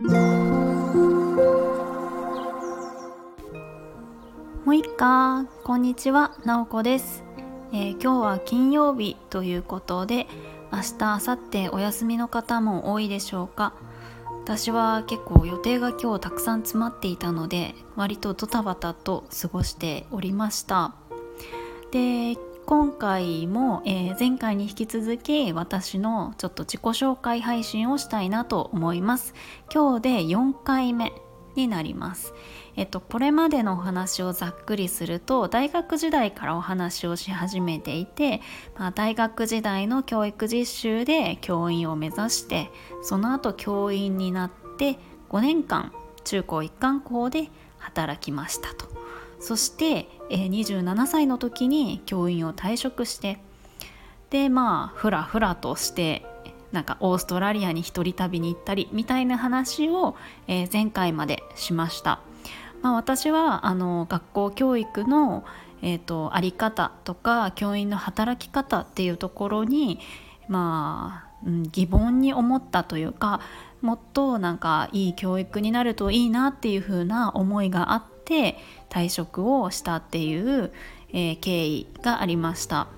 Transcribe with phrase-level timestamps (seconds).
[0.00, 0.10] も
[4.66, 5.44] ういっか。
[5.64, 6.36] こんにちは。
[6.44, 7.24] なおこです、
[7.72, 10.28] えー、今日は金曜日ということで
[10.72, 13.74] 明日明後日お休みの方も多いでしょうか。
[14.44, 20.94] 私は結構予定が今日たくさん詰まっていたので割とドタバタと過ごしておりました。
[21.90, 22.36] で
[22.68, 29.32] 今回も、えー、前回に引き続き私のちょっと自己紹介配信をしたいなと思います。
[29.72, 31.14] 今日で4回目
[31.56, 32.34] になります。
[32.76, 38.42] えっとこれまでのお話をざっくりすると大学時代からお話をし始めていて、
[38.76, 44.98] まあ、大学時代の教育実習で教員を目指してその後教員になって
[45.30, 45.90] 5年間
[46.22, 48.97] 中高一貫校で働きましたと。
[49.40, 53.40] そして、27歳の時に教員を退職して
[54.28, 56.26] でまあふらふらとして
[56.70, 60.16] なんかオーストラリアに一人旅に行ったりみたいな話を、
[60.46, 62.20] 前回までしました。
[62.82, 65.44] まあ、私はあの学校教育の、
[65.82, 69.98] えーと、あり方とか教員の働き方っていうところに
[70.48, 73.40] まあ、疑問に思ったというか
[73.82, 78.17] もっとなんかいい教育になるといいなっていう風な思いがあって
[78.90, 80.72] 退職をしたっていう、
[81.12, 82.88] えー、経緯がありました。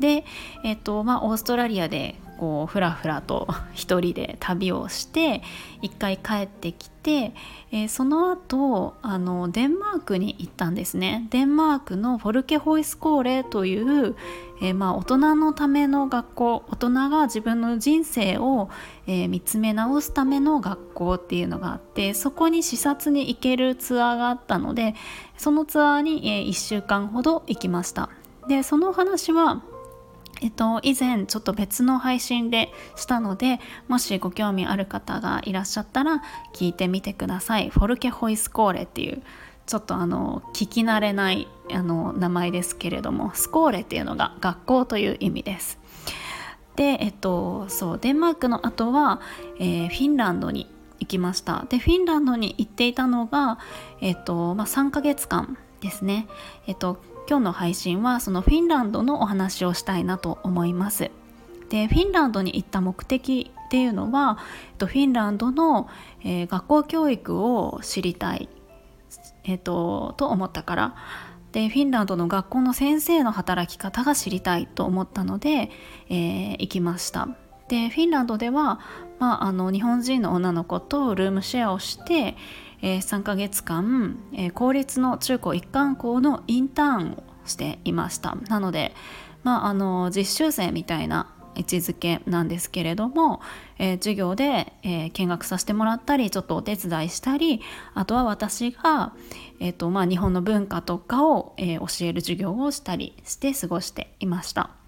[0.00, 0.24] で、
[0.64, 5.40] えーとまあ、オーストラリアでこうふらふらと一人で旅をして
[5.80, 7.32] 一回帰ってきて、
[7.72, 11.26] えー、その後あのデンマークに行ったんですね。
[11.30, 14.14] デンマークのフォルケホイスコーレという、
[14.60, 18.68] えー、まあ、大人のための学校大人が自分の人生を、
[19.06, 24.94] えー、見つめ直すための学校っていうのがあってそこに視察に行けるツアーがあったので
[25.38, 28.10] そのツアーに、え1週間ほど行きました。
[28.48, 29.62] でその話は
[30.44, 37.70] えっと、以前ちょっと別の配信でしたのでもしご興味ある方がいらっしゃったら聞いてみてください。
[37.70, 39.22] フォルケホイスコーレっていう
[39.64, 45.78] ちょっとあの聞き慣れないあの名前ですけれどもスコーレっていうのが学校という意味です。
[46.76, 49.22] でえっとそうデンマークの後は、
[49.58, 51.64] えー、フィンランドに行きました。
[51.70, 53.58] でフィンランドに行っていたのが
[54.02, 56.26] えっとまあ3ヶ月間ですね
[56.66, 61.10] えっと今日の配信はそのフィンランドのお話をしたいなと思います。
[61.68, 64.38] でフィンランドに行った目的っていうのは
[64.70, 65.88] えっとフィンランドの、
[66.22, 68.48] えー、学校教育を知りたい、
[69.44, 70.96] えーと、と思ったから
[71.52, 75.70] でフィンランドの学校の先生の働き方が知りたいと思ったので、
[76.08, 77.28] えー、行きました。
[77.68, 78.80] でフィンランドでは、
[79.18, 82.36] まあ、あの日本人の女の子とルームシェアをして、
[82.84, 88.94] えー、3ヶ月間、えー、公立の中高一貫校のインターンをしていましたなので、
[89.42, 93.40] まあ、あの実習生みたいな位置づけなんですけれども、
[93.78, 97.62] えー、授業で、えー、見学させてもらったりちょっとお手伝いしたり
[97.94, 99.14] あとは私が、
[99.60, 104.83] えーとまあ、日本の文化とかを、え、教える授業をしたりして過ごしていました。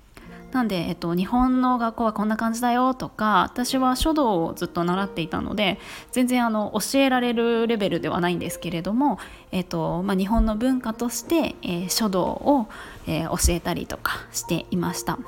[0.57, 5.79] なんで、えっと、日本の学校はこんな感じだよとか私は書道をずっと習っていたので
[6.13, 9.19] 全然あの教えられるレベルではないんですけれども、
[9.53, 12.69] えっとまあ、日本の文化として、えー、書道を、
[13.07, 15.19] えー、教えたりとかしていました。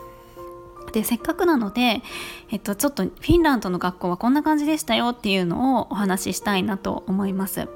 [0.94, 2.00] でせっかくなので、
[2.50, 7.68] えっと、ちょっとフィンランドの学校はこんな感じでしたよっていうのをお話ししたいなと思います。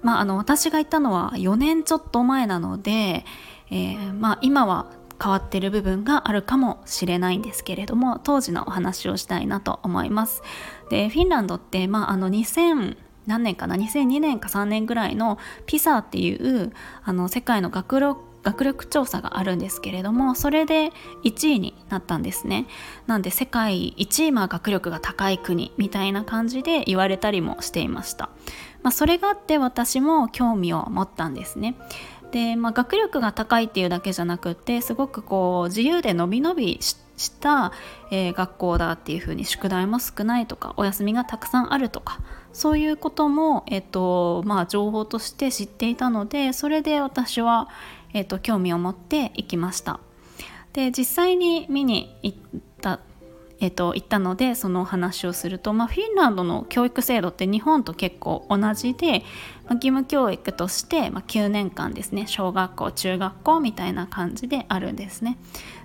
[0.00, 3.26] まあ、あの私が行ったのは4年ちょっと前なので、
[3.70, 4.86] えーまあ、今は
[5.20, 10.42] 変わってる部分があるかもしれないんですけれども当時のお話をしたいなと思います。
[10.90, 16.72] でフィンランドって、まあ、あの2000何年かな？2002年か3年ぐらいのピサっていう
[17.04, 20.92] あの世界の学力学力調査があるんですけれどもそれで
[21.24, 22.66] 1位になったんですね。
[23.06, 28.30] なんで世界1位まあ学力が高い国みたいな感じで言われたりもしていました、
[28.82, 31.76] まあ、それがあって私も興味を持ったんですね。
[32.30, 37.72] で、まあ、学力が高いっていうだけじゃなくてすごくこう自由でのびのびした、
[38.10, 42.20] えー、学校だっていうふうに宿題も少ないとかお休みがたくさんあるとか
[42.52, 47.68] そういうことも、えーとまあ、情報として知っていたのでそれで私は、
[48.14, 50.00] えーと、興味を持って行きました。
[50.72, 52.38] で実際に見に行っ
[52.80, 53.00] た
[53.60, 59.20] えーと、行ったのでそのお話をすると、まあ、フィンランドの教育制度って日本と結構同じで、
[59.66, 65.38] まあ、義務教育として、まあ、9年間ですね小学校中学校みたいな感じであるんですね。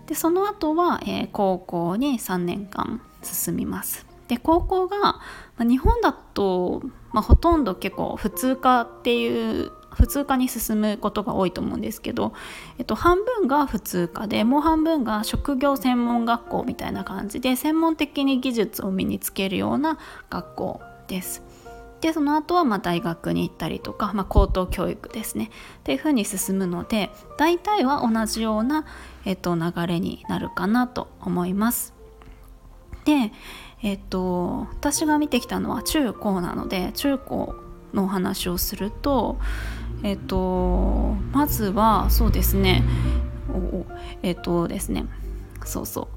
[0.07, 4.05] でその後は、えー、高校に3年間進みます。
[4.27, 5.21] で高校が、ま
[5.59, 6.81] あ、日本だと、
[7.11, 12.33] まあ、ほとんど結構普通科っていう普通科に進むことが多いと思うんですけど、
[12.77, 19.97] えっと、半分が普通科でもう半分が職業専門学校みたいな感じで専門的に技術を身につけるような
[20.29, 21.41] 学校です。
[22.01, 25.49] でその後はま大学に行ったりとか、まあ、高等教育ですね
[25.79, 28.85] っていう風に進むので大体は同じような、
[29.25, 31.95] えっと、流れになるかなと思います。
[33.05, 33.31] で、
[33.81, 37.55] えっと、私が見てきたのは中高なので中高
[37.93, 39.37] のお話をすると、
[40.03, 42.83] えっと、まずはそうですね。
[44.21, 45.05] えっとですね。
[45.63, 46.07] そうそう。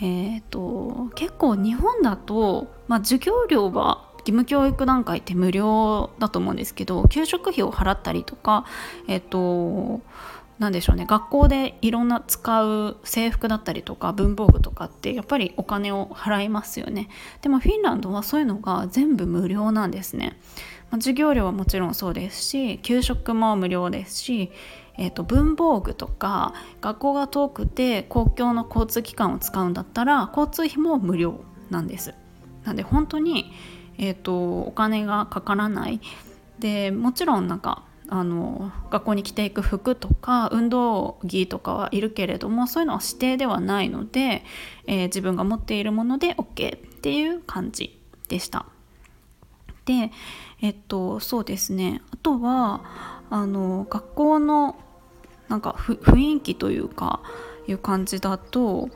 [0.00, 8.64] えっと結構日本だと、まあ、授業料は義務教育段階って無料だと思うんですけど給食費を払ったりとか
[9.08, 10.00] えっと
[10.58, 11.06] 何でしょうね。
[11.06, 17.08] 学校でいろんな使う制服だったりとか文房具とかってやっぱりお金を払いますよね。
[17.42, 20.36] でもフィンランドはそういうのが全部無料なんですね、
[20.90, 24.50] まあ、授業料はもちろんそうですし給食も無料ですし
[25.00, 31.40] えーと、文房具とか学校が遠くて公共の交通機関を使うんだったら交通費も無料
[31.70, 32.14] なんです。
[32.64, 33.52] なんで本当に、
[33.96, 36.00] えーとお金がかからない
[36.58, 44.44] でもちろんなんかあの学校に着ていく服とか運動着とかはいるけれどもそういうのは指定ではないので、
[44.86, 48.66] えー、自分が持っているもので OK っていう感じでした。
[49.88, 50.12] で
[50.60, 52.02] えっとそうですね。
[52.12, 52.82] あとは
[53.30, 54.76] あの学校の
[55.48, 57.20] なんか雰囲気というか
[57.66, 58.90] いう感じだと、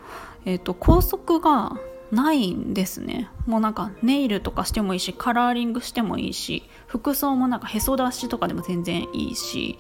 [0.45, 1.73] えっと、校則が
[2.11, 3.31] ないんですね。
[3.47, 9.79] もうなんかネイルとかしてもいいしカラーリングしてもいいし服装もなんかへそ出しとかでも全然いいし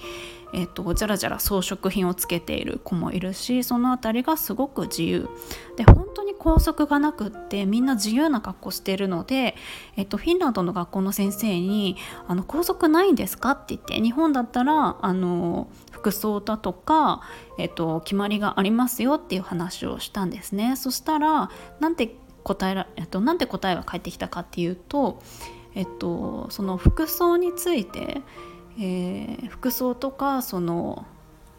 [0.55, 5.29] えーと、じゃらじゃら装飾品をつけている子もいるしその辺りがすごく自由
[5.77, 9.55] で本当に校則がなくってみんな自由な格好してるので、
[9.97, 11.97] えーと、フィンランドの学校の先生に
[12.29, 17.23] 「あの校則ないんですか?」って言って日本だったらあの服装だとか、
[17.59, 20.77] えーと決まりがありますよっていう話をしたんですね。
[20.77, 21.51] そしたら
[21.81, 25.23] なんて答えら、えっと、なんて答えが返ってきたかっていうと、
[25.75, 28.23] えっと、その服装について、
[28.79, 31.07] えー、服装とかその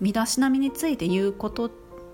[0.02, 1.72] 身だしなみについて言うことっ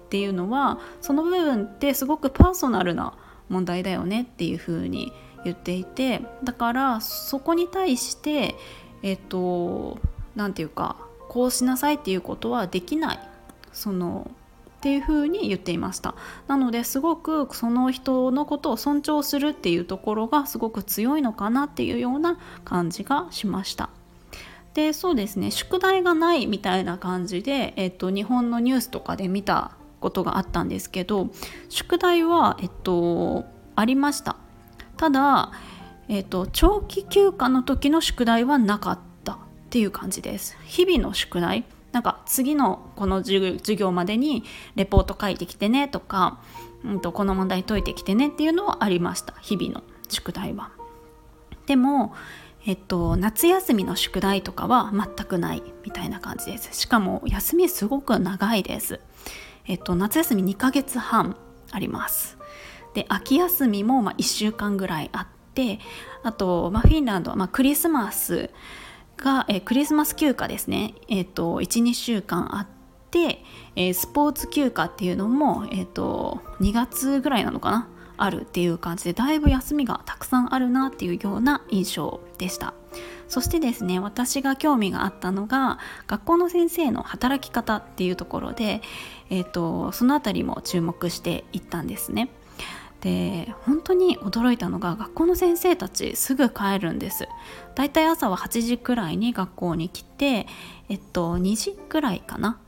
[0.10, 3.14] ていうのはその部分ってすごくパーソナルな
[3.50, 5.12] 問題だよねっていうふうに
[5.44, 8.56] 言っていてだからそこに対して
[9.02, 10.00] えっと
[10.36, 10.98] 何て言うか
[11.30, 13.20] こうしなさいっていうことはできない。
[13.72, 14.32] その
[14.80, 16.16] っていうふうに言っていました。
[16.48, 23.89] なのですごくその人のことを尊重するっていうところがすごく強いのかなっていうような感じがしました。
[24.74, 31.30] でそうですね宿題がないみたいな感じで、えっと、日本のニュースとかで見たことがあったんですけど
[31.70, 33.46] 宿題は、えっと、
[33.76, 34.38] ありました。
[34.98, 35.52] ただ、
[36.08, 39.38] えっと、長期休暇の時の宿題はなかったっ
[39.70, 40.58] ていう感じです。
[40.66, 41.66] 日々の宿題。
[41.92, 44.44] なんか次のこの授業までに
[44.76, 46.40] レポート書いてきてねとか、
[46.84, 49.34] うんと、この問題解いてきてねっていうのはありました。
[49.42, 50.72] 日々の宿題は。
[51.66, 52.14] でも、
[52.66, 56.70] えっと、夏休みの宿題とかは全くないみたいな感じです。
[56.78, 59.00] しかも休みすごく長いです。
[59.66, 61.38] えっと、夏休み2ヶ月半
[61.72, 62.38] あります。
[62.94, 65.80] で秋休みもま1週間ぐらいあって
[66.24, 68.50] あと、まあ、フィンランドはまクリスマス
[69.18, 72.68] が、え、クリスマス休暇ですね、えーと、12週間あっ
[73.12, 73.44] て、
[73.76, 77.90] え、スポーツ休暇っていうのも、えーと、2月ぐらいなのかな
[78.24, 82.74] あるっていう感じでだいぶ休みがたくさんあるなっていうような印象でした。
[83.28, 88.82] そしてですね私が興味があったのが学校の先生の働き方っていうところで、
[89.30, 92.30] えーとその辺りも注目していったんですね。
[93.02, 97.28] で本当に驚いたのが学校の先生たちすぐ帰るんです。
[97.76, 100.48] だいたい朝は8時くらいに学校に来て
[100.90, 102.60] えっと2時くらいかな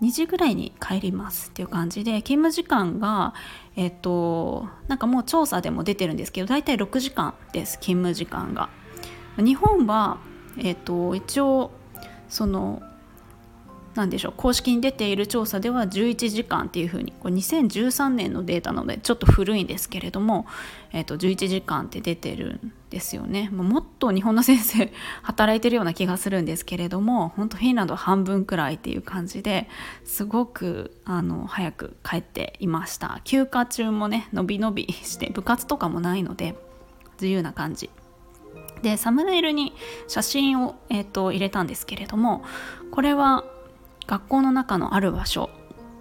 [0.00, 3.34] 2時ぐらいに帰りますっていう感じで勤務時間が
[3.76, 8.68] えっとなんかもう調査でも出てるんですけど大体6時間です勤務時間が。
[9.38, 10.18] 日本は
[10.58, 11.70] えっと一応
[12.28, 12.82] その
[13.94, 14.34] 何でしょう。
[14.36, 20.46] 公式に出ている調査では11時間っていうふうにこれ2013年のデータなのでちょっと古いんですけれども、
[20.92, 23.50] えー、と11時間って出てるんですよね。
[23.50, 29.68] もっと日本の先生 働いてるような気がするんですけれども本当フィンランドは半分くらいっていう感じで
[30.04, 33.20] すごくあの早く帰っていました。
[33.24, 36.56] 休暇中もねのびのびして部活とかもないので
[37.20, 37.90] 自由な感じ。
[38.80, 39.74] でサムネイルに
[40.08, 42.42] 写真を、えーと入れたんですけれども
[42.90, 43.44] これは
[44.12, 45.48] 学校の中のある場所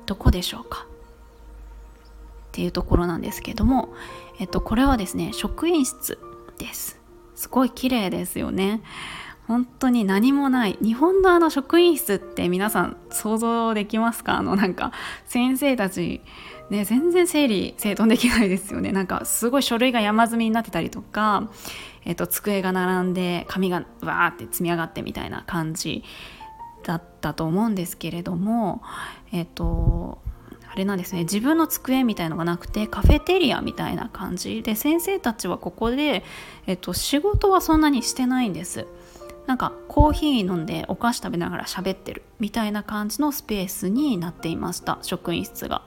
[0.06, 0.86] どこでしょうか？
[0.86, 3.94] っていうところなんですけども、
[4.38, 6.20] えっと、これはですね職員室
[6.58, 7.00] です。
[7.36, 8.82] すごい綺麗ですよね。
[9.48, 10.78] 本当に何もない。
[10.82, 14.40] 日本のあの職員室って皆さん想像できますか？
[14.40, 14.92] あのなんか
[15.26, 16.20] 先生たち
[16.70, 18.92] ね、全然整理整頓できないですよね。
[18.92, 21.50] なんかすごい書類が山積みになってたりとか、
[22.04, 26.04] えっと、机が並んで紙がわーって積み上がってみたいな感じ
[26.84, 28.82] だったと思うんですけれども
[29.32, 30.20] えっと
[30.72, 36.24] あれなんですね自分の机みたいのがなくてカフェテリアみたいな感じで先生たちはここで、
[36.66, 38.88] えっと、仕事はそんなにしてないんです。
[39.48, 45.82] なんかコーヒー飲んでお菓子食べながら喋ってるみたいな感じのスペースになっていました職員室が。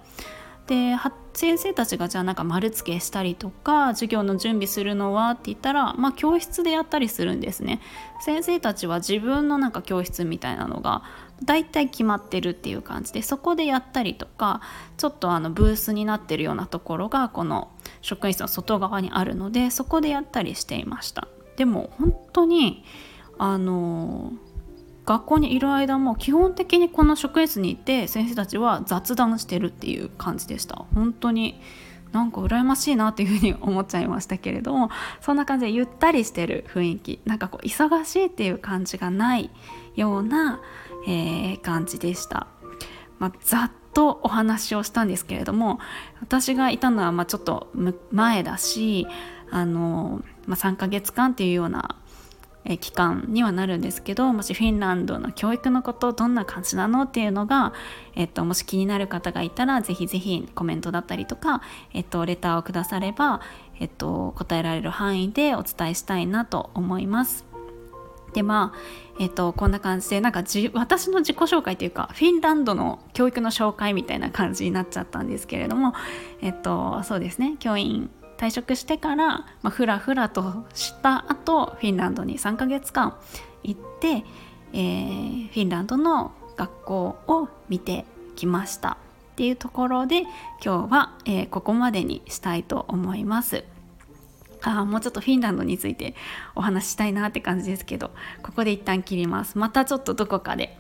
[0.66, 0.94] で
[1.34, 7.80] 先生たちがじゃあなんか丸付けしたりとか授業の準備するのはって言ったらまあ教室でやったりするんですね。
[8.20, 11.02] 先生たちは自分のなんか教室みたいなのが
[11.42, 14.60] 大体決まってるっていう感じでそこでやったりとか
[14.96, 21.26] ちょっとあのブースになってるようなところがこの職員室の外側にあるのでそこでやったりしていました。
[21.56, 22.84] でも本当に
[23.38, 24.32] あの
[25.06, 30.84] 学校にいる間も基本的にこの職員室にいて先生たちは雑談してるっていう感じでした。
[30.94, 31.60] 本当に
[32.14, 34.88] なんか羨ましいなっていうふうに思っちゃいましたけれども
[35.20, 39.50] そんな感じでゆったりしてる雰囲気なんかこう忙しいっていう感じがない
[39.96, 40.60] ような、
[41.08, 42.46] えー、感じでした、
[43.18, 45.80] まあ、ざっとお話をしたんですけれども
[46.20, 47.68] 私がいたのはまちょっと
[48.12, 49.08] 前だし
[49.50, 51.96] あの、まあ、3ヶ月間っていうような
[52.64, 57.74] え期間にはなるんですけどもしフィンランドの教育のことどんな感じなのっていうのが、
[58.14, 63.40] えっと、もし気になる方がいたらぜひぜひコメントだったりとか、えっと、レターをくだされば、
[63.80, 67.44] えっと、答えられる範囲でお伝えしたいなと思います。
[68.32, 68.78] でまあ
[69.20, 75.94] えっと、こんな感じでなんかじ私の自己紹介というかフィンランドの教育の紹介みたいな感じになっちゃったんですけれども、
[76.40, 78.10] えっと、そうですね教員
[78.44, 83.16] 退職してから、まあ、ふらふらとした後フィンランドに3ヶ月間
[83.62, 84.22] 行って、
[84.74, 88.04] えー、フィンランドの学校を見て
[88.36, 88.98] きました。
[89.32, 90.20] っていうところで
[90.62, 93.64] 今日は、えー、ここまでにしたいと思います。
[94.60, 96.14] あもうちょっとフィンランドについて
[96.54, 98.10] お話ししたいなって感じですけど
[98.42, 99.56] ここで一旦切ります。
[99.56, 100.76] またちょっとどこかで。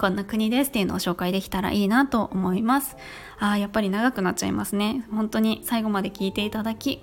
[0.00, 2.96] こんな国ですっていうのを紹介できたらいいなと思います。
[3.38, 5.04] あやっぱり長くなっちゃいますね。
[5.10, 7.02] 本当に最後まで聞いていただき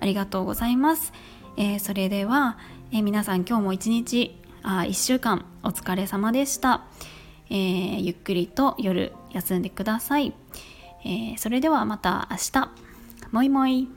[0.00, 1.12] ありがとうございます、
[1.56, 2.56] えー、それでは、
[2.92, 6.86] えー、皆さん今日も一日あ1週間お疲れ様でした、
[7.50, 10.32] えー、ゆっくりと夜休んでください、
[11.04, 12.70] えそれではまた明日。
[13.30, 13.88] もいもい。